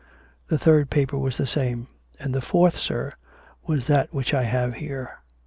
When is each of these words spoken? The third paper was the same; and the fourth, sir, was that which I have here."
The 0.47 0.57
third 0.57 0.89
paper 0.89 1.15
was 1.15 1.37
the 1.37 1.45
same; 1.45 1.87
and 2.19 2.33
the 2.33 2.41
fourth, 2.41 2.75
sir, 2.75 3.13
was 3.67 3.85
that 3.85 4.11
which 4.11 4.33
I 4.33 4.45
have 4.45 4.73
here." 4.73 5.19